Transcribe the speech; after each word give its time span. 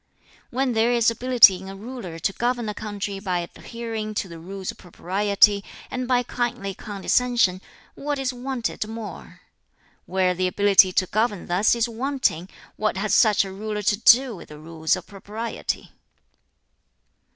"When 0.49 0.73
there 0.73 0.91
is 0.91 1.11
ability 1.11 1.57
in 1.61 1.69
a 1.69 1.75
ruler 1.75 2.17
to 2.17 2.33
govern 2.33 2.67
a 2.67 2.73
country 2.73 3.19
by 3.19 3.37
adhering 3.37 4.15
to 4.15 4.27
the 4.27 4.39
Rules 4.39 4.71
of 4.71 4.79
Propriety, 4.79 5.63
and 5.91 6.07
by 6.07 6.23
kindly 6.23 6.73
condescension, 6.73 7.61
what 7.93 8.17
is 8.17 8.33
wanted 8.33 8.87
more? 8.87 9.41
Where 10.07 10.33
the 10.33 10.47
ability 10.47 10.91
to 10.91 11.05
govern 11.05 11.45
thus 11.45 11.75
is 11.75 11.87
wanting, 11.87 12.49
what 12.77 12.97
has 12.97 13.13
such 13.13 13.45
a 13.45 13.51
ruler 13.53 13.83
to 13.83 13.95
do 13.97 14.35
with 14.35 14.49
the 14.49 14.57
Rules 14.57 14.95
of 14.95 15.05
Propriety? 15.05 15.91